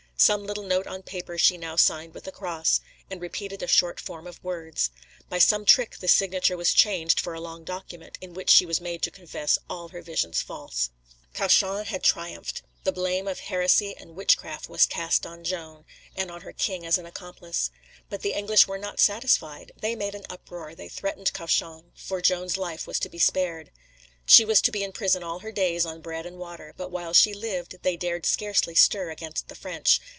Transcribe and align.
Some 0.21 0.45
little 0.45 0.61
note 0.63 0.85
on 0.85 1.01
paper 1.01 1.35
she 1.39 1.57
now 1.57 1.75
signed 1.75 2.13
with 2.13 2.27
a 2.27 2.31
cross, 2.31 2.79
and 3.09 3.19
repeated 3.19 3.63
a 3.63 3.67
short 3.67 3.99
form 3.99 4.27
of 4.27 4.43
words. 4.43 4.91
By 5.29 5.39
some 5.39 5.65
trick 5.65 5.97
this 5.97 6.13
signature 6.13 6.55
was 6.55 6.75
changed 6.75 7.19
for 7.19 7.33
a 7.33 7.39
long 7.41 7.63
document, 7.63 8.19
in 8.21 8.35
which 8.35 8.51
she 8.51 8.63
was 8.63 8.79
made 8.79 9.01
to 9.01 9.09
confess 9.09 9.57
all 9.67 9.87
her 9.87 10.03
visions 10.03 10.39
false. 10.39 10.91
Cauchon 11.33 11.85
had 11.85 12.03
triumphed. 12.03 12.61
The 12.83 12.91
blame 12.91 13.27
of 13.27 13.39
heresy 13.39 13.95
and 13.97 14.15
witchcraft 14.15 14.69
was 14.69 14.85
cast 14.85 15.25
on 15.25 15.43
Joan, 15.43 15.85
and 16.15 16.29
on 16.29 16.41
her 16.41 16.53
king 16.53 16.85
as 16.85 16.99
an 16.99 17.07
accomplice. 17.07 17.71
But 18.07 18.21
the 18.21 18.33
English 18.33 18.67
were 18.67 18.77
not 18.77 18.99
satisfied; 18.99 19.71
they 19.81 19.95
made 19.95 20.13
an 20.13 20.27
uproar, 20.29 20.75
they 20.75 20.87
threatened 20.87 21.33
Cauchon, 21.33 21.93
for 21.95 22.21
Joan's 22.21 22.57
life 22.57 22.85
was 22.85 22.99
to 22.99 23.09
be 23.09 23.17
spared. 23.17 23.71
She 24.27 24.45
was 24.45 24.61
to 24.61 24.71
be 24.71 24.83
in 24.83 24.91
prison 24.91 25.23
all 25.23 25.39
her 25.39 25.51
days, 25.51 25.83
on 25.83 25.99
bread 25.99 26.27
and 26.27 26.37
water, 26.37 26.75
but 26.77 26.91
while 26.91 27.11
she 27.13 27.33
lived 27.33 27.77
they 27.81 27.97
dared 27.97 28.27
scarcely 28.27 28.75
stir 28.75 29.09
against 29.09 29.47
the 29.47 29.55
French. 29.55 29.99